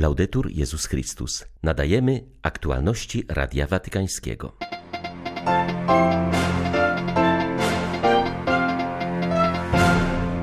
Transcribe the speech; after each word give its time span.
Laudetur 0.00 0.50
Jezus 0.50 0.86
Chrystus. 0.86 1.44
Nadajemy 1.62 2.24
aktualności 2.42 3.24
Radia 3.28 3.66
Watykańskiego. 3.66 4.52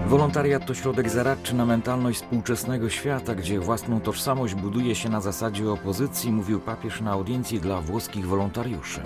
Wolontariat 0.07 0.65
to 0.65 0.73
środek 0.73 1.09
zaradczy 1.09 1.55
na 1.55 1.65
mentalność 1.65 2.19
współczesnego 2.19 2.89
świata, 2.89 3.35
gdzie 3.35 3.59
własną 3.59 4.01
tożsamość 4.01 4.55
buduje 4.55 4.95
się 4.95 5.09
na 5.09 5.21
zasadzie 5.21 5.71
opozycji, 5.71 6.31
mówił 6.31 6.59
papież 6.59 7.01
na 7.01 7.11
audiencji 7.11 7.59
dla 7.59 7.81
włoskich 7.81 8.27
wolontariuszy. 8.27 9.01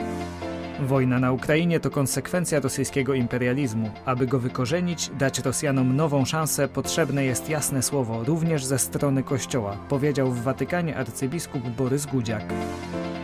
Wojna 0.82 1.20
na 1.20 1.32
Ukrainie 1.32 1.80
to 1.80 1.90
konsekwencja 1.90 2.60
rosyjskiego 2.60 3.14
imperializmu. 3.14 3.90
Aby 4.06 4.28
go 4.28 4.40
wykorzenić, 4.40 5.12
dać 5.20 5.40
Rosjanom 5.40 5.96
nową 5.96 6.26
szansę, 6.26 6.68
potrzebne 6.68 7.26
jest 7.26 7.50
jasne 7.50 7.84
słowo, 7.84 8.24
również 8.24 8.66
ze 8.66 8.80
strony 8.80 9.24
Kościoła, 9.24 9.78
powiedział 9.90 10.32
w 10.32 10.44
Watykanie 10.44 10.98
arcybiskup 10.98 11.62
Borys 11.70 12.06
Gudziak. 12.06 12.44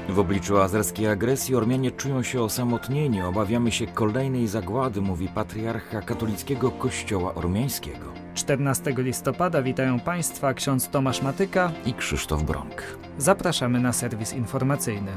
W 0.10 0.20
obliczu 0.20 0.58
azerskiej 0.58 1.08
agresji 1.08 1.56
Ormianie 1.56 1.92
czują 1.92 2.24
się 2.24 2.42
osamotnieni. 2.42 3.22
Obawiamy 3.22 3.72
się 3.72 3.88
kolejnej 3.88 4.48
zagłady, 4.48 5.02
mówi 5.02 5.28
patriarcha 5.28 6.02
katolickiego 6.02 6.72
Kościoła 6.72 7.36
Ormiańskiego. 7.36 8.06
14 8.34 8.94
listopada 8.98 9.62
witają 9.62 10.00
Państwa 10.00 10.54
ksiądz 10.54 10.90
Tomasz 10.90 11.22
Matyka 11.22 11.72
i 11.86 11.94
Krzysztof 11.94 12.44
Bronk. 12.44 12.84
Zapraszamy 13.18 13.80
na 13.80 13.94
serwis 13.94 14.34
informacyjny. 14.34 15.12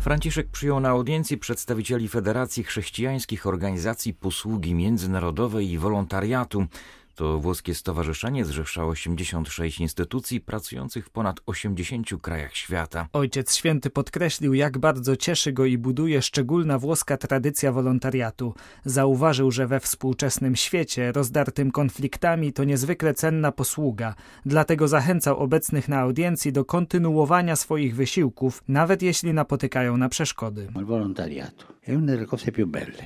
Franciszek 0.00 0.48
przyjął 0.48 0.80
na 0.80 0.88
audiencji 0.88 1.38
przedstawicieli 1.38 2.08
Federacji 2.08 2.64
Chrześcijańskich 2.64 3.46
Organizacji 3.46 4.14
Posługi 4.14 4.74
Międzynarodowej 4.74 5.70
i 5.70 5.78
Wolontariatu. 5.78 6.66
To 7.14 7.38
włoskie 7.38 7.74
stowarzyszenie 7.74 8.44
zrzesza 8.44 8.84
86 8.84 9.80
instytucji 9.80 10.40
pracujących 10.40 11.06
w 11.06 11.10
ponad 11.10 11.40
80 11.46 12.08
krajach 12.22 12.56
świata. 12.56 13.08
Ojciec 13.12 13.54
Święty 13.54 13.90
podkreślił, 13.90 14.54
jak 14.54 14.78
bardzo 14.78 15.16
cieszy 15.16 15.52
go 15.52 15.64
i 15.64 15.78
buduje 15.78 16.22
szczególna 16.22 16.78
włoska 16.78 17.16
tradycja 17.16 17.72
wolontariatu. 17.72 18.54
Zauważył, 18.84 19.50
że 19.50 19.66
we 19.66 19.80
współczesnym 19.80 20.56
świecie, 20.56 21.12
rozdartym 21.12 21.70
konfliktami, 21.70 22.52
to 22.52 22.64
niezwykle 22.64 23.14
cenna 23.14 23.52
posługa. 23.52 24.14
Dlatego 24.46 24.88
zachęcał 24.88 25.38
obecnych 25.38 25.88
na 25.88 26.00
audiencji 26.00 26.52
do 26.52 26.64
kontynuowania 26.64 27.56
swoich 27.56 27.94
wysiłków, 27.94 28.62
nawet 28.68 29.02
jeśli 29.02 29.34
napotykają 29.34 29.96
na 29.96 30.08
przeszkody. 30.08 30.68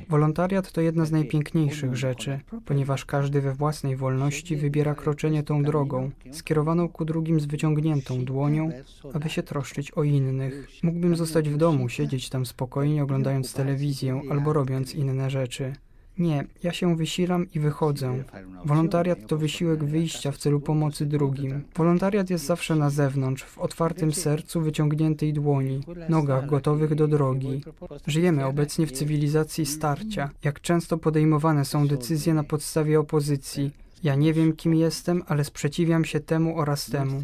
Wolontariat 0.08 0.72
to 0.72 0.80
jedna 0.80 1.04
z 1.04 1.12
najpiękniejszych 1.12 1.96
rzeczy, 1.96 2.40
ponieważ 2.64 3.04
każdy 3.04 3.40
we 3.40 3.54
własnej 3.54 3.96
wolności 3.96 4.56
wybiera 4.56 4.94
kroczenie 4.94 5.42
tą 5.42 5.62
drogą, 5.62 6.10
skierowaną 6.32 6.88
ku 6.88 7.04
drugim 7.04 7.40
z 7.40 7.46
wyciągniętą 7.46 8.24
dłonią, 8.24 8.70
aby 9.12 9.28
się 9.28 9.42
troszczyć 9.42 9.90
o 9.90 10.02
innych. 10.02 10.68
Mógłbym 10.82 11.16
zostać 11.16 11.48
w 11.48 11.56
domu, 11.56 11.88
siedzieć 11.88 12.28
tam 12.28 12.46
spokojnie, 12.46 13.02
oglądając 13.02 13.52
telewizję 13.52 14.20
albo 14.30 14.52
robiąc 14.52 14.94
inne 14.94 15.30
rzeczy. 15.30 15.72
Nie, 16.18 16.44
ja 16.62 16.72
się 16.72 16.96
wysilam 16.96 17.46
i 17.54 17.60
wychodzę. 17.60 18.24
Wolontariat 18.64 19.26
to 19.26 19.36
wysiłek 19.36 19.84
wyjścia 19.84 20.32
w 20.32 20.38
celu 20.38 20.60
pomocy 20.60 21.06
drugim. 21.06 21.62
Wolontariat 21.76 22.30
jest 22.30 22.46
zawsze 22.46 22.76
na 22.76 22.90
zewnątrz, 22.90 23.44
w 23.44 23.58
otwartym 23.58 24.12
sercu, 24.12 24.60
wyciągniętej 24.60 25.32
dłoni, 25.32 25.80
nogach 26.08 26.46
gotowych 26.46 26.94
do 26.94 27.08
drogi. 27.08 27.62
Żyjemy 28.06 28.46
obecnie 28.46 28.86
w 28.86 28.92
cywilizacji 28.92 29.66
starcia. 29.66 30.30
Jak 30.44 30.60
często 30.60 30.98
podejmowane 30.98 31.64
są 31.64 31.86
decyzje 31.86 32.34
na 32.34 32.44
podstawie 32.44 33.00
opozycji, 33.00 33.70
ja 34.02 34.14
nie 34.14 34.32
wiem, 34.32 34.56
kim 34.56 34.74
jestem, 34.74 35.22
ale 35.26 35.44
sprzeciwiam 35.44 36.04
się 36.04 36.20
temu 36.20 36.58
oraz 36.58 36.86
temu. 36.86 37.22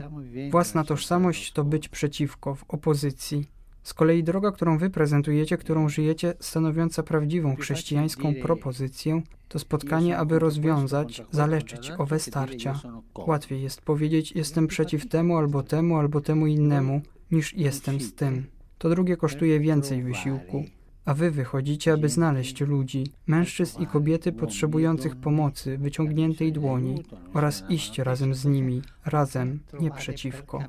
Własna 0.51 0.85
tożsamość 0.85 1.53
to 1.53 1.65
być 1.65 1.89
przeciwko, 1.89 2.55
w 2.55 2.65
opozycji. 2.69 3.60
Z 3.91 3.95
kolei 3.95 4.25
droga, 4.25 4.53
którą 4.53 4.79
wy 4.79 4.91
prezentujecie, 4.91 5.59
którą 5.59 5.89
żyjecie, 5.89 6.35
stanowiąca 6.41 7.03
prawdziwą 7.03 7.57
chrześcijańską 7.57 8.35
propozycję, 8.43 9.23
to 9.49 9.59
spotkanie, 9.59 10.19
aby 10.19 10.39
rozwiązać, 10.39 11.23
zaleczyć 11.31 11.93
owe 11.99 12.19
starcia. 12.19 12.81
Łatwiej 13.27 13.63
jest 13.63 13.83
powiedzieć, 13.83 14.33
jestem 14.33 14.67
przeciw 14.67 15.09
temu 15.09 15.37
albo 15.37 15.63
temu, 15.63 15.97
albo 15.97 16.21
temu 16.21 16.47
innemu, 16.47 17.01
niż 17.31 17.55
jestem 17.55 18.01
z 18.01 18.15
tym. 18.15 18.47
To 18.79 18.89
drugie 18.91 19.17
kosztuje 19.17 19.61
więcej 19.61 20.03
wysiłku 20.03 20.65
a 21.05 21.15
wy 21.15 21.31
wychodzicie, 21.31 21.93
aby 21.93 22.09
znaleźć 22.09 22.61
ludzi, 22.61 23.13
mężczyzn 23.27 23.83
i 23.83 23.87
kobiety 23.87 24.33
potrzebujących 24.33 25.17
pomocy, 25.17 25.79
wyciągniętej 25.79 26.53
dłoni 26.53 27.03
oraz 27.35 27.65
iść 27.69 27.99
razem 27.99 28.35
z 28.35 28.45
nimi, 28.45 28.83
razem, 29.05 29.61
nie 29.81 29.91
przeciwko. 29.91 30.65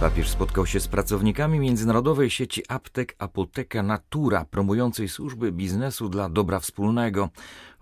Papież 0.00 0.28
spotkał 0.28 0.66
się 0.66 0.80
z 0.80 0.88
pracownikami 0.88 1.58
międzynarodowej 1.58 2.30
sieci 2.30 2.62
aptek 2.68 3.14
Apoteka 3.18 3.82
Natura, 3.82 4.44
promującej 4.44 5.08
służby 5.08 5.52
biznesu 5.52 6.08
dla 6.08 6.28
dobra 6.28 6.60
wspólnego. 6.60 7.28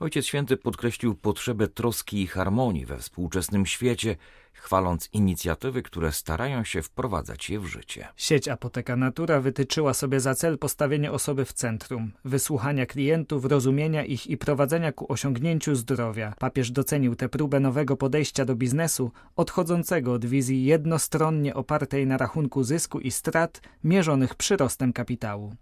Ojciec 0.00 0.26
Święty 0.26 0.56
podkreślił 0.56 1.14
potrzebę 1.14 1.68
troski 1.68 2.22
i 2.22 2.26
harmonii 2.26 2.86
we 2.86 2.98
współczesnym 2.98 3.66
świecie, 3.66 4.16
chwaląc 4.58 5.08
inicjatywy, 5.12 5.82
które 5.82 6.12
starają 6.12 6.64
się 6.64 6.82
wprowadzać 6.82 7.50
je 7.50 7.60
w 7.60 7.66
życie. 7.66 8.08
Sieć 8.16 8.48
Apoteka 8.48 8.96
Natura 8.96 9.40
wytyczyła 9.40 9.94
sobie 9.94 10.20
za 10.20 10.34
cel 10.34 10.58
postawienie 10.58 11.12
osoby 11.12 11.44
w 11.44 11.52
centrum, 11.52 12.12
wysłuchania 12.24 12.86
klientów, 12.86 13.44
rozumienia 13.44 14.04
ich 14.04 14.26
i 14.26 14.36
prowadzenia 14.36 14.92
ku 14.92 15.12
osiągnięciu 15.12 15.74
zdrowia. 15.74 16.34
Papież 16.38 16.70
docenił 16.70 17.14
tę 17.16 17.28
próbę 17.28 17.60
nowego 17.60 17.96
podejścia 17.96 18.44
do 18.44 18.56
biznesu, 18.56 19.10
odchodzącego 19.36 20.12
od 20.12 20.26
wizji 20.26 20.64
jednostronnie 20.64 21.54
opartej 21.54 22.06
na 22.06 22.16
rachunku 22.16 22.64
zysku 22.64 23.00
i 23.00 23.10
strat, 23.10 23.60
mierzonych 23.84 24.34
przyrostem 24.34 24.92
kapitału. 24.92 25.52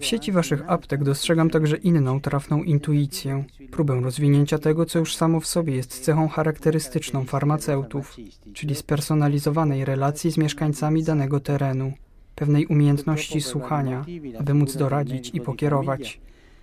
W 0.00 0.04
sieci 0.04 0.32
waszych 0.32 0.70
aptek 0.70 1.04
dostrzegam 1.04 1.50
także 1.50 1.76
inną 1.76 2.20
trafną 2.20 2.62
intuicję, 2.62 3.44
próbę 3.70 4.00
rozwinięcia 4.00 4.58
tego, 4.58 4.86
co 4.86 4.98
już 4.98 5.16
samo 5.16 5.40
w 5.40 5.46
sobie 5.46 5.76
jest 5.76 6.04
cechą 6.04 6.28
charakterystyczną 6.28 6.59
farmaceutów, 7.26 8.16
czyli 8.52 8.74
spersonalizowanej 8.74 9.84
relacji 9.84 10.32
z 10.32 10.38
mieszkańcami 10.38 11.04
danego 11.04 11.40
terenu, 11.40 11.92
pewnej 12.34 12.66
umiejętności 12.66 13.40
słuchania, 13.40 14.04
aby 14.38 14.54
móc 14.54 14.76
doradzić 14.76 15.30
i 15.34 15.40
pokierować. 15.40 16.20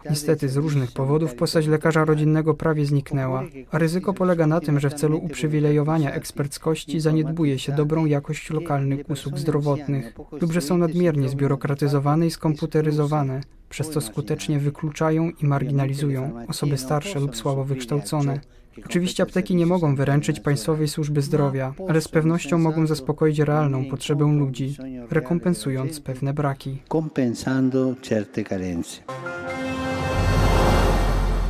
Niestety 0.09 0.50
z 0.50 0.57
różnych 0.57 0.91
powodów 0.91 1.36
postać 1.36 1.68
lekarza 1.68 2.06
rodzinnego 2.06 2.53
prawie 2.53 2.86
zniknęła, 2.86 3.44
a 3.72 3.78
ryzyko 3.78 4.13
polega 4.13 4.47
na 4.47 4.59
tym, 4.59 4.80
że 4.80 4.90
w 4.90 4.94
celu 4.94 5.18
uprzywilejowania 5.18 6.13
eksperckości 6.13 7.00
zaniedbuje 7.00 7.59
się 7.59 7.72
dobrą 7.72 8.06
jakość 8.06 8.50
lokalnych 8.50 9.09
usług 9.09 9.40
zdrowotnych 9.40 10.13
lub 10.41 10.52
że 10.52 10.62
są 10.62 10.78
nadmiernie 10.78 11.30
zbiurokratyzowane 11.30 12.28
i 12.28 12.31
skomputeryzowane, 12.31 13.41
przez 13.70 13.90
co 13.90 14.02
skutecznie 14.02 14.60
wykluczają 14.60 15.32
i 15.42 15.46
marginalizują 15.46 16.46
osoby 16.48 16.78
starsze 16.78 17.20
lub 17.20 17.36
słabo 17.36 17.64
wykształcone. 17.64 18.40
Oczywiście 18.86 19.24
apteki 19.24 19.56
nie 19.56 19.66
mogą 19.66 19.96
wyręczyć 19.96 20.40
państwowej 20.40 20.88
służby 20.88 21.22
zdrowia, 21.22 21.74
ale 21.90 22.02
z 22.02 22.08
pewnością 22.08 22.58
mogą 22.58 22.88
zaspokoić 22.88 23.40
realną 23.40 23.86
potrzebę 23.86 24.26
ludzi, 24.26 24.78
rekompensując 25.12 26.00
pewne 26.00 26.34
braki. 26.34 26.82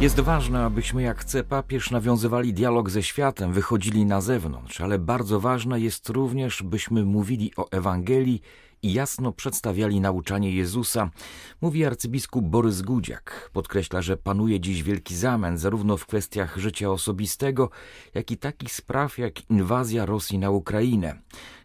Jest 0.01 0.19
ważne, 0.19 0.65
abyśmy, 0.65 1.01
jak 1.01 1.19
chce 1.19 1.43
papież, 1.43 1.91
nawiązywali 1.91 2.53
dialog 2.53 2.89
ze 2.89 3.03
światem, 3.03 3.53
wychodzili 3.53 4.05
na 4.05 4.21
zewnątrz, 4.21 4.81
ale 4.81 4.99
bardzo 4.99 5.39
ważne 5.39 5.79
jest 5.79 6.09
również, 6.09 6.63
byśmy 6.63 7.05
mówili 7.05 7.51
o 7.55 7.71
Ewangelii 7.71 8.41
i 8.83 8.93
jasno 8.93 9.31
przedstawiali 9.31 10.01
nauczanie 10.01 10.51
Jezusa, 10.51 11.09
mówi 11.61 11.85
arcybiskup 11.85 12.45
Borys 12.45 12.81
Gudziak. 12.81 13.49
Podkreśla, 13.53 14.01
że 14.01 14.17
panuje 14.17 14.59
dziś 14.59 14.83
wielki 14.83 15.15
zamęt 15.15 15.59
zarówno 15.59 15.97
w 15.97 16.05
kwestiach 16.05 16.57
życia 16.57 16.91
osobistego, 16.91 17.69
jak 18.13 18.31
i 18.31 18.37
takich 18.37 18.73
spraw 18.73 19.17
jak 19.17 19.49
inwazja 19.49 20.05
Rosji 20.05 20.39
na 20.39 20.49
Ukrainę. 20.49 21.21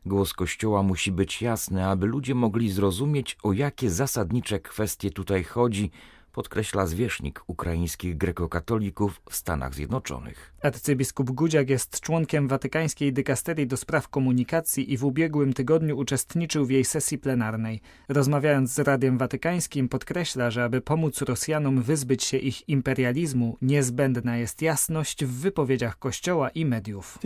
Głos 0.07 0.33
Kościoła 0.33 0.83
musi 0.83 1.13
być 1.13 1.43
jasny, 1.43 1.87
aby 1.87 2.07
ludzie 2.07 2.35
mogli 2.35 2.71
zrozumieć, 2.71 3.37
o 3.43 3.53
jakie 3.53 3.91
zasadnicze 3.91 4.61
kwestie 4.61 5.11
tutaj 5.11 5.45
chodzi, 5.45 5.91
podkreśla 6.33 6.87
zwierzchnik 6.87 7.43
ukraińskich 7.47 8.17
grekokatolików 8.17 9.21
w 9.31 9.37
Stanach 9.37 9.75
Zjednoczonych. 9.75 10.55
Arcybiskup 10.63 11.31
Gudziak 11.31 11.71
jest 11.71 12.01
członkiem 12.01 12.49
Watykańskiej 12.49 13.13
Dykasterii 13.13 13.67
do 13.67 13.77
Spraw 13.77 14.09
Komunikacji 14.09 14.93
i 14.93 14.97
w 14.97 15.05
ubiegłym 15.05 15.53
tygodniu 15.53 15.99
uczestniczył 15.99 16.67
w 16.67 16.71
jej 16.71 16.85
sesji 16.85 17.19
plenarnej. 17.19 17.81
Rozmawiając 18.09 18.75
z 18.75 18.79
Radiem 18.79 19.19
Watykańskim 19.19 19.89
podkreśla, 19.89 20.51
że 20.51 20.65
aby 20.65 20.81
pomóc 20.81 21.23
Rosjanom 21.23 21.83
wyzbyć 21.83 22.25
się 22.25 22.37
ich 22.37 22.69
imperializmu, 22.69 23.57
niezbędna 23.63 24.37
jest 24.37 24.63
jasność 24.63 25.25
w 25.25 25.41
wypowiedziach 25.41 25.99
Kościoła 25.99 26.49
i 26.49 26.65
mediów. 26.65 27.19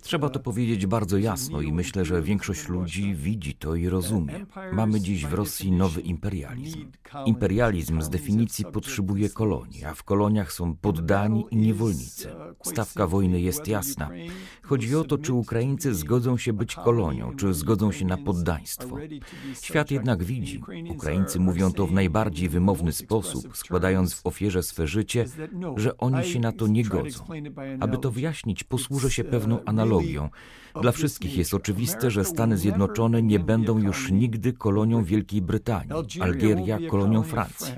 Trzeba 0.00 0.30
to 0.30 0.40
powiedzieć 0.40 0.86
bardzo 0.86 1.18
jasno 1.18 1.60
i 1.60 1.72
myślę, 1.72 2.04
że 2.04 2.22
większość 2.22 2.68
ludzi 2.68 3.14
widzi 3.14 3.54
to 3.54 3.74
i 3.74 3.88
rozumie. 3.88 4.46
Mamy 4.72 5.00
dziś 5.00 5.26
w 5.26 5.32
Rosji 5.32 5.72
nowy 5.72 6.00
imperializm. 6.00 6.90
Imperializm 7.26 8.02
z 8.02 8.10
definicji 8.10 8.64
potrzebuje 8.64 9.28
kolonii, 9.28 9.84
a 9.84 9.94
w 9.94 10.02
koloniach 10.02 10.52
są 10.52 10.76
poddani 10.76 11.44
i 11.50 11.56
niewolnicy. 11.56 12.28
Stawka 12.62 13.06
wojny 13.06 13.40
jest 13.40 13.68
jasna. 13.68 14.10
Chodzi 14.62 14.96
o 14.96 15.04
to, 15.04 15.18
czy 15.18 15.32
Ukraińcy 15.32 15.94
zgodzą 15.94 16.36
się 16.36 16.52
być 16.52 16.74
kolonią, 16.74 17.36
czy 17.36 17.54
zgodzą 17.54 17.92
się 17.92 18.04
na 18.04 18.16
poddaństwo. 18.16 18.96
Świat 19.62 19.90
jednak 19.90 20.24
widzi. 20.24 20.62
Ukraińcy 20.90 21.40
mówią 21.40 21.72
to 21.72 21.86
w 21.86 21.92
najbardziej 21.92 22.48
wymowny 22.48 22.92
sposób, 22.92 23.56
składając 23.56 24.14
w 24.14 24.26
ofierze 24.26 24.62
swe 24.62 24.86
życie, 24.86 25.26
że 25.76 25.96
oni 25.96 26.24
się 26.24 26.40
na 26.40 26.52
to 26.52 26.66
nie 26.66 26.84
godzą. 26.84 27.24
Aby 27.80 27.98
to 27.98 28.10
wyjaśnić, 28.10 28.64
posłużę 28.64 29.10
się 29.10 29.24
pewną 29.24 29.64
analogią. 29.64 30.30
Dla 30.82 30.92
wszystkich 30.92 31.36
jest 31.36 31.54
oczywiste, 31.54 32.10
że 32.10 32.24
Stany 32.24 32.58
Zjednoczone 32.58 33.22
nie 33.22 33.38
będą 33.38 33.78
już 33.78 34.10
nigdy 34.10 34.52
kolonią 34.52 35.04
Wielkiej 35.04 35.42
Brytanii, 35.42 35.90
Algieria 36.20 36.78
kolonią 36.90 37.22
Francji. 37.22 37.74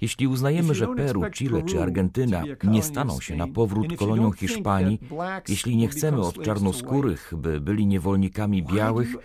Jeśli 0.00 0.26
uznajemy, 0.26 0.74
że 0.74 0.88
Peru, 0.88 1.22
Chile 1.30 1.62
czy 1.62 1.82
Argentyna 1.82 2.42
nie 2.64 2.82
staną 2.82 3.20
się 3.20 3.36
na 3.36 3.46
powrót 3.46 3.96
kolonią 3.96 4.32
Hiszpanii, 4.32 5.00
jeśli 5.48 5.76
nie 5.76 5.88
chcemy 5.88 6.20
od 6.20 6.42
czarnoskórych, 6.42 7.32
by 7.36 7.60
byli 7.60 7.86
niewolnikami 7.86 8.62
białych, 8.62 9.16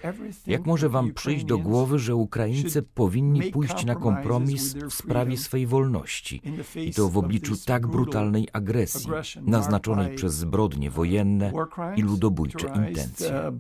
jak 0.47 0.65
może 0.65 0.89
wam 0.89 1.13
przyjść 1.13 1.45
do 1.45 1.57
głowy, 1.57 1.99
że 1.99 2.15
Ukraińcy 2.15 2.81
powinni 2.81 3.43
pójść 3.51 3.85
na 3.85 3.95
kompromis 3.95 4.73
w 4.73 4.93
sprawie 4.93 5.37
swej 5.37 5.67
wolności? 5.67 6.41
i 6.75 6.93
to 6.93 7.09
w 7.09 7.17
obliczu 7.17 7.55
tak 7.65 7.87
brutalnej 7.87 8.47
agresji, 8.53 9.11
naznaczonej 9.41 10.15
przez 10.15 10.33
zbrodnie 10.33 10.89
wojenne 10.89 11.51
i 11.95 12.01
ludobójcze 12.01 12.67
intencje? 12.67 13.51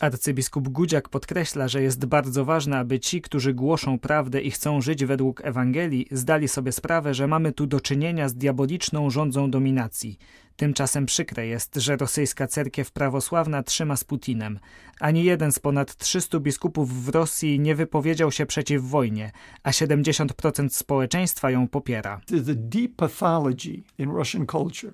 Arcybiskup 0.00 0.68
Gudziak 0.68 1.08
podkreśla, 1.08 1.68
że 1.68 1.82
jest 1.82 2.06
bardzo 2.06 2.44
ważne, 2.44 2.78
aby 2.78 3.00
ci, 3.00 3.22
którzy 3.22 3.54
głoszą 3.54 3.98
prawdę 3.98 4.40
i 4.40 4.50
chcą 4.50 4.80
żyć 4.80 5.04
według 5.04 5.33
według 5.34 5.48
Ewangelii 5.48 6.06
zdali 6.10 6.48
sobie 6.48 6.72
sprawę, 6.72 7.14
że 7.14 7.26
mamy 7.26 7.52
tu 7.52 7.66
do 7.66 7.80
czynienia 7.80 8.28
z 8.28 8.34
diaboliczną 8.34 9.10
rządzą 9.10 9.50
dominacji. 9.50 10.18
Tymczasem 10.56 11.06
przykre 11.06 11.46
jest, 11.46 11.74
że 11.76 11.96
rosyjska 11.96 12.46
cerkiew 12.46 12.92
prawosławna 12.92 13.62
trzyma 13.62 13.96
z 13.96 14.04
Putinem. 14.04 14.58
Ani 15.00 15.24
jeden 15.24 15.52
z 15.52 15.58
ponad 15.58 15.96
300 15.96 16.40
biskupów 16.40 17.04
w 17.04 17.08
Rosji 17.08 17.60
nie 17.60 17.74
wypowiedział 17.74 18.32
się 18.32 18.46
przeciw 18.46 18.82
wojnie, 18.82 19.32
a 19.62 19.70
70% 19.70 20.68
społeczeństwa 20.68 21.50
ją 21.50 21.68
popiera. 21.68 22.20
deep 22.54 22.96
pathology 22.96 23.82
in 23.98 24.10
Russian 24.10 24.46
culture, 24.46 24.92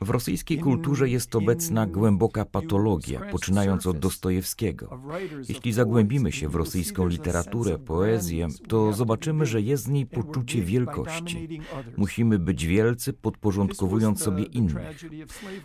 W 0.00 0.10
rosyjskiej 0.10 0.58
kulturze 0.58 1.08
jest 1.08 1.36
obecna 1.36 1.86
głęboka 1.86 2.44
patologia, 2.44 3.20
poczynając 3.32 3.86
od 3.86 3.98
Dostojewskiego. 3.98 5.00
Jeśli 5.48 5.72
zagłębimy 5.72 6.32
się 6.32 6.48
w 6.48 6.54
rosyjską 6.54 7.06
literaturę, 7.06 7.78
poezję, 7.78 8.48
to 8.68 8.92
zobaczymy, 8.92 9.46
że 9.46 9.60
jest 9.60 9.86
w 9.86 9.90
niej 9.90 10.06
poczucie 10.06 10.62
wielkości. 10.62 11.60
Musimy 11.96 12.38
być 12.38 12.66
wielcy, 12.66 13.12
podporządkowując 13.12 14.22
sobie 14.22 14.44
innych. 14.44 15.04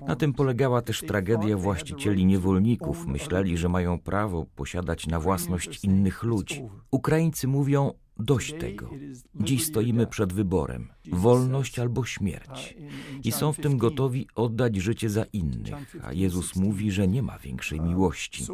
Na 0.07 0.15
tym 0.15 0.33
polegała 0.33 0.81
też 0.81 1.01
tragedia 1.01 1.57
właścicieli 1.57 2.25
niewolników. 2.25 3.07
Myśleli, 3.07 3.57
że 3.57 3.69
mają 3.69 3.99
prawo 3.99 4.45
posiadać 4.55 5.07
na 5.07 5.19
własność 5.19 5.83
innych 5.83 6.23
ludzi. 6.23 6.63
Ukraińcy 6.91 7.47
mówią, 7.47 7.93
Dość 8.19 8.53
tego. 8.59 8.89
Dziś 9.35 9.65
stoimy 9.65 10.07
przed 10.07 10.33
wyborem 10.33 10.89
wolność 11.11 11.79
albo 11.79 12.05
śmierć. 12.05 12.75
I 13.23 13.31
są 13.31 13.53
w 13.53 13.57
tym 13.57 13.77
gotowi 13.77 14.27
oddać 14.35 14.75
życie 14.75 15.09
za 15.09 15.23
innych, 15.23 15.97
a 16.03 16.13
Jezus 16.13 16.55
mówi, 16.55 16.91
że 16.91 17.07
nie 17.07 17.23
ma 17.23 17.39
większej 17.39 17.81
miłości. 17.81 18.45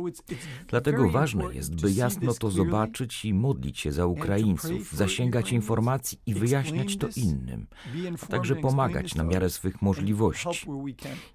Dlatego 0.67 1.09
ważne 1.09 1.43
jest, 1.53 1.81
by 1.81 1.91
jasno 1.91 2.33
to 2.33 2.51
zobaczyć 2.51 3.25
i 3.25 3.33
modlić 3.33 3.79
się 3.79 3.91
za 3.91 4.05
Ukraińców, 4.05 4.91
zasięgać 4.93 5.51
informacji 5.51 6.19
i 6.25 6.33
wyjaśniać 6.33 6.97
to 6.97 7.07
innym, 7.15 7.67
a 8.23 8.25
także 8.25 8.55
pomagać 8.55 9.15
na 9.15 9.23
miarę 9.23 9.49
swych 9.49 9.81
możliwości. 9.81 10.67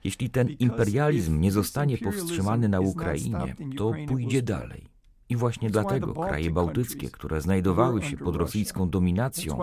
Jeśli 0.05 0.31
ten 0.31 0.49
imperializm 0.49 1.41
nie 1.41 1.53
zostanie 1.53 1.99
powstrzymany 1.99 2.69
na 2.69 2.81
Ukrainie, 2.81 3.57
to 3.77 3.93
pójdzie 4.09 4.43
dalej. 4.43 4.96
I 5.29 5.37
właśnie 5.37 5.71
dlatego 5.71 6.15
kraje 6.15 6.51
bałtyckie, 6.51 7.11
które 7.11 7.41
znajdowały 7.41 8.03
się 8.03 8.17
pod 8.17 8.37
rosyjską 8.37 8.91
dominacją, 8.91 9.59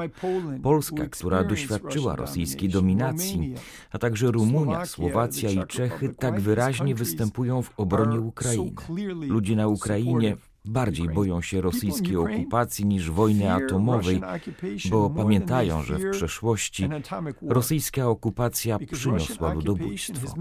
Polska, 0.63 1.05
która 1.11 1.43
doświadczyła 1.43 2.15
rosyjskiej 2.15 2.69
dominacji, 2.69 3.53
a 3.91 3.97
także 3.97 4.31
Rumunia, 4.31 4.85
Słowacja 4.85 5.49
i 5.49 5.67
Czechy 5.67 6.13
tak 6.19 6.41
wyraźnie 6.41 6.95
występują 6.95 7.61
w 7.61 7.79
obronie 7.79 8.19
Ukrainy. 8.19 8.71
Ludzie 9.27 9.55
na 9.55 9.67
Ukrainie 9.67 10.37
bardziej 10.65 11.09
boją 11.09 11.41
się 11.41 11.61
rosyjskiej 11.61 12.15
okupacji 12.15 12.85
niż 12.85 13.11
wojny 13.11 13.53
atomowej, 13.53 14.21
bo 14.89 15.09
pamiętają, 15.09 15.83
że 15.83 15.97
w 15.97 16.11
przeszłości 16.11 16.89
rosyjska 17.41 18.07
okupacja 18.07 18.79
przyniosła 18.91 19.53
ludobójstwo. 19.53 20.35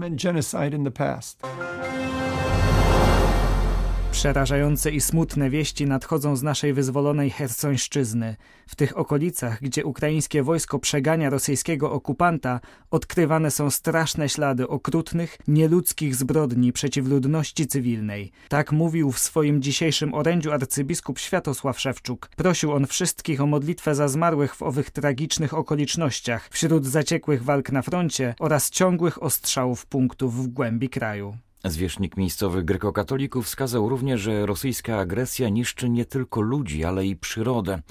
Przerażające 4.13 4.91
i 4.91 5.01
smutne 5.01 5.49
wieści 5.49 5.85
nadchodzą 5.85 6.35
z 6.35 6.43
naszej 6.43 6.73
wyzwolonej 6.73 7.29
Hersońszczyzny. 7.29 8.35
W 8.67 8.75
tych 8.75 8.97
okolicach, 8.97 9.61
gdzie 9.61 9.85
ukraińskie 9.85 10.43
wojsko 10.43 10.79
przegania 10.79 11.29
rosyjskiego 11.29 11.91
okupanta, 11.91 12.59
odkrywane 12.91 13.51
są 13.51 13.69
straszne 13.69 14.29
ślady 14.29 14.67
okrutnych, 14.67 15.37
nieludzkich 15.47 16.15
zbrodni 16.15 16.73
przeciw 16.73 17.07
ludności 17.07 17.67
cywilnej. 17.67 18.31
Tak 18.49 18.71
mówił 18.71 19.11
w 19.11 19.19
swoim 19.19 19.61
dzisiejszym 19.61 20.13
orędziu 20.13 20.51
arcybiskup 20.51 21.19
Światosław 21.19 21.79
Szewczuk. 21.79 22.29
Prosił 22.35 22.71
on 22.71 22.87
wszystkich 22.87 23.41
o 23.41 23.45
modlitwę 23.45 23.95
za 23.95 24.07
zmarłych 24.07 24.55
w 24.55 24.61
owych 24.61 24.89
tragicznych 24.89 25.53
okolicznościach, 25.53 26.49
wśród 26.51 26.85
zaciekłych 26.85 27.43
walk 27.43 27.71
na 27.71 27.81
froncie 27.81 28.35
oraz 28.39 28.69
ciągłych 28.69 29.23
ostrzałów 29.23 29.85
punktów 29.85 30.43
w 30.43 30.47
głębi 30.47 30.89
kraju. 30.89 31.37
Zwierzchnik 31.69 32.17
miejscowych 32.17 32.65
grekokatolików 32.65 33.45
wskazał 33.45 33.89
również, 33.89 34.21
że 34.21 34.45
rosyjska 34.45 34.97
agresja 34.97 35.49
niszczy 35.49 35.89
nie 35.89 36.05
tylko 36.05 36.41
ludzi, 36.41 36.85
ale 36.85 37.05
i 37.05 37.15
przyrodę. 37.15 37.81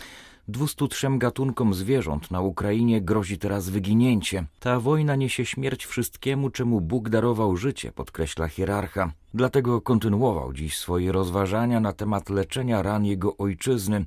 203 0.49 1.19
gatunkom 1.19 1.75
zwierząt 1.75 2.31
na 2.31 2.41
Ukrainie 2.41 3.01
grozi 3.01 3.39
teraz 3.39 3.69
wyginięcie. 3.69 4.45
Ta 4.61 4.81
wojna 4.81 5.17
niesie 5.17 5.45
śmierć 5.45 5.87
wszystkiemu, 5.87 6.51
czemu 6.51 6.81
Bóg 6.81 7.09
darował 7.09 7.57
życie, 7.57 7.93
podkreśla 7.93 8.49
hierarcha. 8.49 9.13
Dlatego 9.35 9.81
kontynuował 9.81 10.53
dziś 10.53 10.79
swoje 10.79 11.13
rozważania 11.13 11.81
na 11.81 11.93
temat 11.93 12.31
leczenia 12.31 12.83
ran 12.83 13.05
jego 13.05 13.37
ojczyzny, 13.37 14.05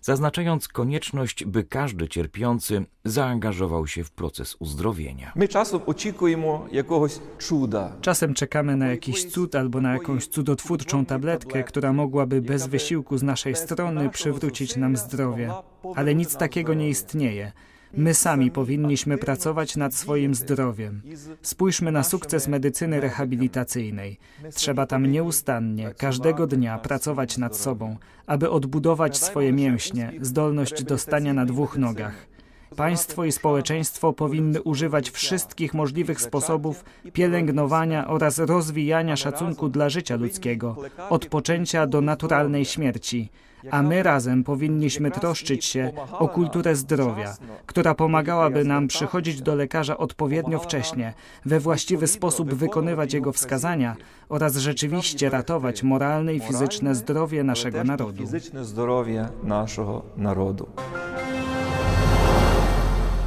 zaznaczając 0.00 0.68
konieczność, 0.68 1.44
by 1.44 1.64
każdy 1.64 2.08
cierpiący 2.08 2.84
zaangażował 3.04 3.86
się 3.86 4.04
w 4.04 4.10
proces 4.10 4.56
uzdrowienia. 4.58 5.32
My 5.36 5.48
czasem 5.48 5.80
oczekujemy 5.86 6.46
jakiegoś 6.72 7.12
cuda. 7.38 7.96
Czasem 8.00 8.34
czekamy 8.34 8.76
na 8.76 8.86
jakiś 8.86 9.24
cud 9.24 9.54
albo 9.54 9.80
na 9.80 9.92
jakąś 9.92 10.26
cudotwórczą 10.26 11.04
tabletkę, 11.04 11.64
która 11.64 11.92
mogłaby 11.92 12.42
bez 12.42 12.66
wysiłku 12.66 13.18
z 13.18 13.22
naszej 13.22 13.56
strony 13.56 14.10
przywrócić 14.10 14.76
nam 14.76 14.96
zdrowie. 14.96 15.50
Ale 15.94 16.14
nic 16.14 16.36
takiego 16.36 16.74
nie 16.74 16.88
istnieje. 16.88 17.52
My 17.94 18.14
sami 18.14 18.50
powinniśmy 18.50 19.18
pracować 19.18 19.76
nad 19.76 19.94
swoim 19.94 20.34
zdrowiem. 20.34 21.02
Spójrzmy 21.42 21.92
na 21.92 22.02
sukces 22.02 22.48
medycyny 22.48 23.00
rehabilitacyjnej. 23.00 24.18
Trzeba 24.54 24.86
tam 24.86 25.06
nieustannie, 25.06 25.94
każdego 25.98 26.46
dnia 26.46 26.78
pracować 26.78 27.38
nad 27.38 27.56
sobą, 27.56 27.96
aby 28.26 28.50
odbudować 28.50 29.18
swoje 29.18 29.52
mięśnie, 29.52 30.12
zdolność 30.20 30.84
do 30.84 30.98
stania 30.98 31.34
na 31.34 31.46
dwóch 31.46 31.76
nogach. 31.76 32.26
Państwo 32.76 33.24
i 33.24 33.32
społeczeństwo 33.32 34.12
powinny 34.12 34.62
używać 34.62 35.10
wszystkich 35.10 35.74
możliwych 35.74 36.20
sposobów 36.20 36.84
pielęgnowania 37.12 38.08
oraz 38.08 38.38
rozwijania 38.38 39.16
szacunku 39.16 39.68
dla 39.68 39.88
życia 39.88 40.16
ludzkiego, 40.16 40.76
od 41.10 41.26
poczęcia 41.26 41.86
do 41.86 42.00
naturalnej 42.00 42.64
śmierci 42.64 43.30
a 43.70 43.82
my 43.82 44.02
razem 44.02 44.44
powinniśmy 44.44 45.10
troszczyć 45.10 45.64
się 45.64 45.92
o 46.12 46.28
kulturę 46.28 46.76
zdrowia, 46.76 47.36
która 47.66 47.94
pomagałaby 47.94 48.64
nam 48.64 48.88
przychodzić 48.88 49.42
do 49.42 49.54
lekarza 49.54 49.98
odpowiednio 49.98 50.58
wcześnie, 50.58 51.14
we 51.44 51.60
właściwy 51.60 52.06
sposób 52.06 52.54
wykonywać 52.54 53.14
jego 53.14 53.32
wskazania 53.32 53.96
oraz 54.28 54.56
rzeczywiście 54.56 55.30
ratować 55.30 55.82
moralne 55.82 56.34
i 56.34 56.40
fizyczne 56.40 56.94
zdrowie 56.94 57.44
naszego 57.44 57.84
narodu. 57.84 58.22
Fizyczne 58.22 58.64
zdrowie 58.64 59.28
naszego 59.42 60.02
narodu. 60.16 60.68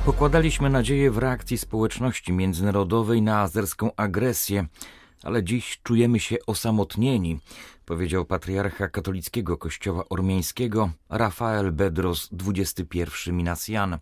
Pokładaliśmy 0.05 0.69
nadzieję 0.69 1.11
w 1.11 1.17
reakcji 1.17 1.57
społeczności 1.57 2.33
międzynarodowej 2.33 3.21
na 3.21 3.39
azerską 3.39 3.91
agresję, 3.95 4.65
ale 5.23 5.43
dziś 5.43 5.79
czujemy 5.83 6.19
się 6.19 6.35
osamotnieni, 6.47 7.39
powiedział 7.85 8.25
patriarcha 8.25 8.87
katolickiego 8.87 9.57
kościoła 9.57 10.03
ormiańskiego 10.09 10.89
Rafael 11.09 11.71
Bedros 11.71 12.29
XXI 12.47 13.31
Minasjan. 13.31 13.97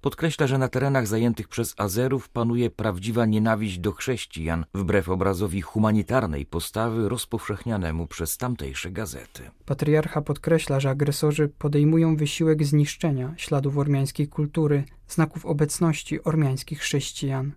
Podkreśla, 0.00 0.46
że 0.46 0.58
na 0.58 0.68
terenach 0.68 1.06
zajętych 1.06 1.48
przez 1.48 1.74
Azerów 1.76 2.28
panuje 2.28 2.70
prawdziwa 2.70 3.26
nienawiść 3.26 3.78
do 3.78 3.92
chrześcijan, 3.92 4.64
wbrew 4.74 5.08
obrazowi 5.08 5.60
humanitarnej 5.60 6.46
postawy 6.46 7.08
rozpowszechnianemu 7.08 8.06
przez 8.06 8.36
tamtejsze 8.36 8.90
gazety. 8.90 9.50
Patriarcha 9.66 10.22
podkreśla, 10.22 10.80
że 10.80 10.90
agresorzy 10.90 11.48
podejmują 11.58 12.16
wysiłek 12.16 12.64
zniszczenia 12.64 13.34
śladów 13.36 13.78
ormiańskiej 13.78 14.28
kultury, 14.28 14.84
znaków 15.08 15.46
obecności 15.46 16.24
ormiańskich 16.24 16.80
chrześcijan. 16.80 17.52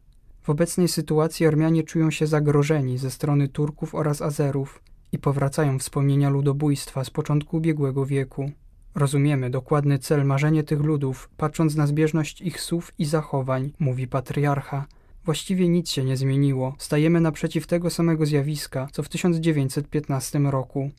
W 0.47 0.49
obecnej 0.49 0.87
sytuacji 0.87 1.47
Ormianie 1.47 1.83
czują 1.83 2.11
się 2.11 2.27
zagrożeni 2.27 2.97
ze 2.97 3.11
strony 3.11 3.47
Turków 3.47 3.95
oraz 3.95 4.21
Azerów 4.21 4.81
i 5.11 5.19
powracają 5.19 5.79
wspomnienia 5.79 6.29
ludobójstwa 6.29 7.03
z 7.03 7.09
początku 7.09 7.57
ubiegłego 7.57 8.05
wieku. 8.05 8.51
Rozumiemy 8.95 9.49
dokładny 9.49 9.99
cel 9.99 10.25
marzenie 10.25 10.63
tych 10.63 10.81
ludów, 10.81 11.29
patrząc 11.37 11.75
na 11.75 11.87
zbieżność 11.87 12.41
ich 12.41 12.61
słów 12.61 12.93
i 12.99 13.05
zachowań, 13.05 13.73
mówi 13.79 14.07
patriarcha. 14.07 14.85
Właściwie 15.25 15.67
nic 15.69 15.89
się 15.89 16.03
nie 16.03 16.17
zmieniło. 16.17 16.75
Stajemy 16.77 17.21
naprzeciw 17.21 17.67
tego 17.67 17.89
samego 17.89 18.25
zjawiska, 18.25 18.87
co 18.91 19.03
w 19.03 19.09
1915 19.09 20.39
roku. 20.39 20.91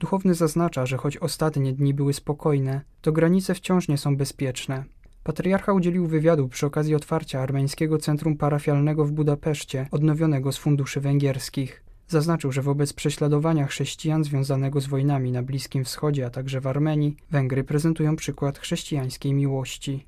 Duchowny 0.00 0.34
zaznacza, 0.34 0.86
że 0.86 0.96
choć 0.96 1.16
ostatnie 1.16 1.72
dni 1.72 1.94
były 1.94 2.12
spokojne, 2.12 2.80
to 3.00 3.12
granice 3.12 3.54
wciąż 3.54 3.88
nie 3.88 3.98
są 3.98 4.16
bezpieczne. 4.16 4.84
Patriarcha 5.26 5.72
udzielił 5.72 6.06
wywiadu 6.06 6.48
przy 6.48 6.66
okazji 6.66 6.94
otwarcia 6.94 7.40
armeńskiego 7.40 7.98
centrum 7.98 8.36
parafialnego 8.36 9.04
w 9.04 9.12
Budapeszcie, 9.12 9.88
odnowionego 9.90 10.52
z 10.52 10.58
funduszy 10.58 11.00
węgierskich. 11.00 11.82
Zaznaczył, 12.08 12.52
że 12.52 12.62
wobec 12.62 12.92
prześladowania 12.92 13.66
chrześcijan 13.66 14.24
związanego 14.24 14.80
z 14.80 14.86
wojnami 14.86 15.32
na 15.32 15.42
Bliskim 15.42 15.84
Wschodzie, 15.84 16.26
a 16.26 16.30
także 16.30 16.60
w 16.60 16.66
Armenii, 16.66 17.16
Węgry 17.30 17.64
prezentują 17.64 18.16
przykład 18.16 18.58
chrześcijańskiej 18.58 19.34
miłości. 19.34 20.04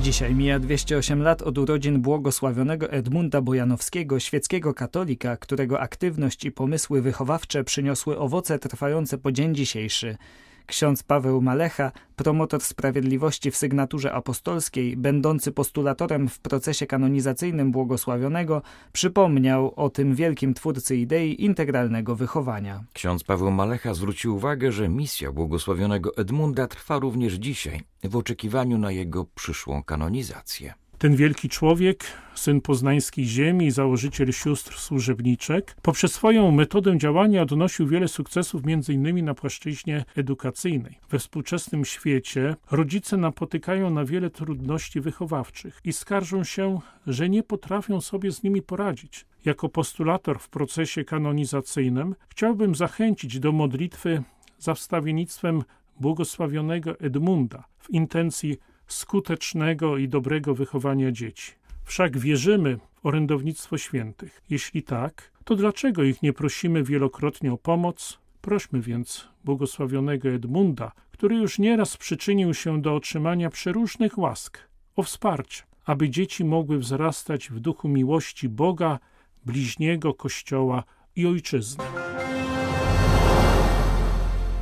Dzisiaj 0.00 0.34
mija 0.34 0.58
208 0.58 1.22
lat 1.22 1.42
od 1.42 1.58
urodzin 1.58 2.02
błogosławionego 2.02 2.90
Edmunda 2.90 3.40
Bojanowskiego, 3.40 4.20
świeckiego 4.20 4.74
katolika, 4.74 5.36
którego 5.36 5.80
aktywność 5.80 6.44
i 6.44 6.52
pomysły 6.52 7.02
wychowawcze 7.02 7.64
przyniosły 7.64 8.18
owoce 8.18 8.58
trwające 8.58 9.18
po 9.18 9.32
dzień 9.32 9.54
dzisiejszy. 9.54 10.16
Ksiądz 10.66 11.02
Paweł 11.02 11.42
Malecha, 11.42 11.92
promotor 12.16 12.60
sprawiedliwości 12.60 13.50
w 13.50 13.56
sygnaturze 13.56 14.12
apostolskiej, 14.12 14.96
będący 14.96 15.52
postulatorem 15.52 16.28
w 16.28 16.38
procesie 16.38 16.86
kanonizacyjnym 16.86 17.72
błogosławionego, 17.72 18.62
przypomniał 18.92 19.72
o 19.76 19.90
tym 19.90 20.14
wielkim 20.14 20.54
twórcy 20.54 20.96
idei 20.96 21.44
integralnego 21.44 22.16
wychowania. 22.16 22.84
Ksiądz 22.92 23.24
Paweł 23.24 23.50
Malecha 23.50 23.94
zwrócił 23.94 24.36
uwagę, 24.36 24.72
że 24.72 24.88
misja 24.88 25.32
błogosławionego 25.32 26.16
Edmunda 26.16 26.66
trwa 26.66 26.98
również 26.98 27.34
dzisiaj, 27.34 27.80
w 28.04 28.16
oczekiwaniu 28.16 28.78
na 28.78 28.90
jego 28.90 29.24
przyszłą 29.24 29.82
kanonizację. 29.82 30.74
Ten 30.98 31.16
wielki 31.16 31.48
człowiek, 31.48 32.04
syn 32.34 32.60
poznańskiej 32.60 33.24
ziemi, 33.24 33.70
założyciel 33.70 34.32
sióstr 34.32 34.78
służebniczek, 34.78 35.76
poprzez 35.82 36.12
swoją 36.12 36.50
metodę 36.50 36.98
działania 36.98 37.42
odnosił 37.42 37.86
wiele 37.86 38.08
sukcesów, 38.08 38.62
m.in. 38.66 39.24
na 39.24 39.34
płaszczyźnie 39.34 40.04
edukacyjnej. 40.16 40.98
We 41.10 41.18
współczesnym 41.18 41.84
świecie 41.84 42.56
rodzice 42.70 43.16
napotykają 43.16 43.90
na 43.90 44.04
wiele 44.04 44.30
trudności 44.30 45.00
wychowawczych 45.00 45.80
i 45.84 45.92
skarżą 45.92 46.44
się, 46.44 46.80
że 47.06 47.28
nie 47.28 47.42
potrafią 47.42 48.00
sobie 48.00 48.32
z 48.32 48.42
nimi 48.42 48.62
poradzić. 48.62 49.26
Jako 49.44 49.68
postulator 49.68 50.38
w 50.38 50.48
procesie 50.48 51.04
kanonizacyjnym 51.04 52.14
chciałbym 52.28 52.74
zachęcić 52.74 53.40
do 53.40 53.52
modlitwy 53.52 54.22
za 54.58 54.74
wstawiennictwem 54.74 55.62
błogosławionego 56.00 57.00
Edmunda 57.00 57.64
w 57.78 57.90
intencji 57.90 58.56
skutecznego 58.86 59.96
i 59.96 60.08
dobrego 60.08 60.54
wychowania 60.54 61.12
dzieci. 61.12 61.52
Wszak 61.84 62.18
wierzymy 62.18 62.76
w 62.76 63.06
orędownictwo 63.06 63.78
świętych. 63.78 64.42
Jeśli 64.50 64.82
tak, 64.82 65.30
to 65.44 65.56
dlaczego 65.56 66.02
ich 66.02 66.22
nie 66.22 66.32
prosimy 66.32 66.82
wielokrotnie 66.82 67.52
o 67.52 67.58
pomoc? 67.58 68.18
Prośmy 68.40 68.80
więc 68.80 69.28
błogosławionego 69.44 70.28
Edmunda, 70.28 70.92
który 71.12 71.36
już 71.36 71.58
nieraz 71.58 71.96
przyczynił 71.96 72.54
się 72.54 72.82
do 72.82 72.94
otrzymania 72.94 73.50
przeróżnych 73.50 74.18
łask, 74.18 74.58
o 74.96 75.02
wsparcie, 75.02 75.62
aby 75.84 76.10
dzieci 76.10 76.44
mogły 76.44 76.78
wzrastać 76.78 77.50
w 77.50 77.60
duchu 77.60 77.88
miłości 77.88 78.48
Boga, 78.48 78.98
bliźniego 79.44 80.14
Kościoła 80.14 80.84
i 81.16 81.26
Ojczyzny. 81.26 81.84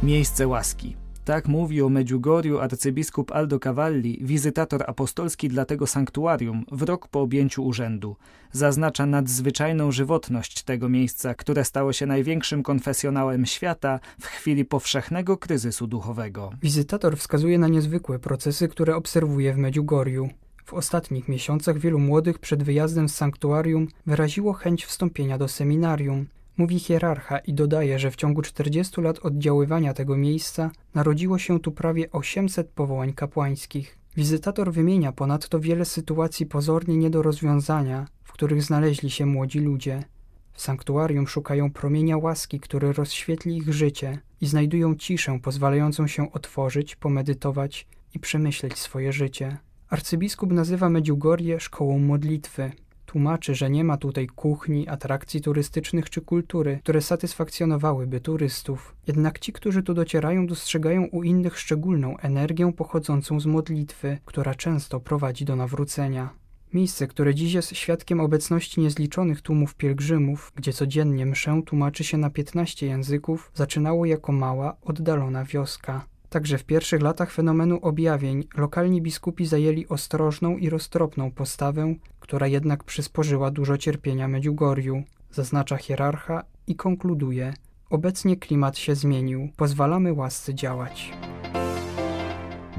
Miejsce 0.02 0.46
łaski. 0.46 1.03
Tak 1.24 1.48
mówi 1.48 1.82
o 1.82 1.88
Medjugorju 1.88 2.58
arcybiskup 2.58 3.32
Aldo 3.32 3.58
Cavalli, 3.58 4.18
wizytator 4.22 4.84
apostolski 4.86 5.48
dla 5.48 5.64
tego 5.64 5.86
sanktuarium, 5.86 6.64
w 6.72 6.82
rok 6.82 7.08
po 7.08 7.20
objęciu 7.20 7.64
urzędu. 7.64 8.16
Zaznacza 8.52 9.06
nadzwyczajną 9.06 9.92
żywotność 9.92 10.62
tego 10.62 10.88
miejsca, 10.88 11.34
które 11.34 11.64
stało 11.64 11.92
się 11.92 12.06
największym 12.06 12.62
konfesjonałem 12.62 13.46
świata 13.46 14.00
w 14.20 14.26
chwili 14.26 14.64
powszechnego 14.64 15.36
kryzysu 15.36 15.86
duchowego. 15.86 16.50
Wizytator 16.62 17.16
wskazuje 17.16 17.58
na 17.58 17.68
niezwykłe 17.68 18.18
procesy, 18.18 18.68
które 18.68 18.96
obserwuje 18.96 19.54
w 19.54 19.58
Medjugorju. 19.58 20.28
W 20.64 20.74
ostatnich 20.74 21.28
miesiącach 21.28 21.78
wielu 21.78 21.98
młodych 21.98 22.38
przed 22.38 22.62
wyjazdem 22.62 23.08
z 23.08 23.14
sanktuarium 23.14 23.88
wyraziło 24.06 24.52
chęć 24.52 24.84
wstąpienia 24.84 25.38
do 25.38 25.48
seminarium 25.48 26.26
mówi 26.56 26.78
hierarcha 26.78 27.38
i 27.38 27.54
dodaje, 27.54 27.98
że 27.98 28.10
w 28.10 28.16
ciągu 28.16 28.42
40 28.42 29.00
lat 29.00 29.18
oddziaływania 29.18 29.94
tego 29.94 30.16
miejsca 30.16 30.70
narodziło 30.94 31.38
się 31.38 31.60
tu 31.60 31.72
prawie 31.72 32.10
800 32.12 32.68
powołań 32.68 33.12
kapłańskich. 33.12 33.98
Wizytator 34.16 34.72
wymienia 34.72 35.12
ponadto 35.12 35.60
wiele 35.60 35.84
sytuacji 35.84 36.46
pozornie 36.46 36.96
nie 36.96 37.10
do 37.10 37.22
rozwiązania, 37.22 38.06
w 38.24 38.32
których 38.32 38.62
znaleźli 38.62 39.10
się 39.10 39.26
młodzi 39.26 39.60
ludzie. 39.60 40.04
W 40.52 40.62
sanktuarium 40.62 41.26
szukają 41.26 41.70
promienia 41.70 42.16
łaski, 42.16 42.60
który 42.60 42.92
rozświetli 42.92 43.56
ich 43.56 43.72
życie 43.72 44.18
i 44.40 44.46
znajdują 44.46 44.94
ciszę 44.94 45.38
pozwalającą 45.42 46.06
się 46.06 46.32
otworzyć, 46.32 46.96
pomedytować 46.96 47.86
i 48.14 48.18
przemyśleć 48.18 48.78
swoje 48.78 49.12
życie. 49.12 49.56
Arcybiskup 49.88 50.52
nazywa 50.52 50.88
Medjugorje 50.88 51.60
szkołą 51.60 51.98
modlitwy, 51.98 52.72
Tłumaczy, 53.14 53.54
że 53.54 53.70
nie 53.70 53.84
ma 53.84 53.96
tutaj 53.96 54.26
kuchni, 54.26 54.88
atrakcji 54.88 55.40
turystycznych 55.40 56.10
czy 56.10 56.20
kultury, 56.20 56.78
które 56.82 57.00
satysfakcjonowałyby 57.00 58.20
turystów. 58.20 58.96
Jednak 59.06 59.38
ci, 59.38 59.52
którzy 59.52 59.82
tu 59.82 59.94
docierają, 59.94 60.46
dostrzegają 60.46 61.04
u 61.04 61.22
innych 61.22 61.58
szczególną 61.58 62.16
energię 62.18 62.72
pochodzącą 62.72 63.40
z 63.40 63.46
modlitwy, 63.46 64.18
która 64.24 64.54
często 64.54 65.00
prowadzi 65.00 65.44
do 65.44 65.56
nawrócenia. 65.56 66.30
Miejsce, 66.72 67.06
które 67.06 67.34
dziś 67.34 67.52
jest 67.52 67.76
świadkiem 67.76 68.20
obecności 68.20 68.80
niezliczonych 68.80 69.40
tłumów 69.40 69.74
pielgrzymów, 69.74 70.52
gdzie 70.56 70.72
codziennie 70.72 71.26
mszę 71.26 71.62
tłumaczy 71.66 72.04
się 72.04 72.18
na 72.18 72.30
15 72.30 72.86
języków, 72.86 73.50
zaczynało 73.54 74.06
jako 74.06 74.32
mała, 74.32 74.76
oddalona 74.82 75.44
wioska. 75.44 76.06
Także 76.34 76.58
w 76.58 76.64
pierwszych 76.64 77.02
latach 77.02 77.30
fenomenu 77.30 77.78
objawień 77.82 78.44
lokalni 78.56 79.02
biskupi 79.02 79.46
zajęli 79.46 79.88
ostrożną 79.88 80.56
i 80.56 80.70
roztropną 80.70 81.30
postawę, 81.30 81.94
która 82.20 82.46
jednak 82.46 82.84
przysporzyła 82.84 83.50
dużo 83.50 83.78
cierpienia 83.78 84.28
Medjugorju, 84.28 85.02
zaznacza 85.30 85.76
hierarcha 85.76 86.44
i 86.66 86.76
konkluduje: 86.76 87.54
Obecnie 87.90 88.36
klimat 88.36 88.78
się 88.78 88.94
zmienił, 88.94 89.48
pozwalamy 89.56 90.12
łasce 90.12 90.54
działać. 90.54 91.12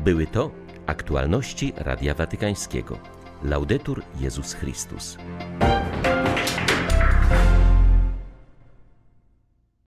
Były 0.04 0.28
to 0.28 0.52
aktualności 0.86 1.74
Radia 1.76 2.14
Watykańskiego. 2.14 2.98
Laudetur 3.44 4.02
Jezus 4.20 4.54
Chrystus. 4.54 5.18